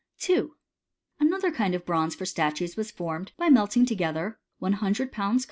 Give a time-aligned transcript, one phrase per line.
[1.19, 5.39] Another kind of bronze for statues was formed, by melting together lOOlbs.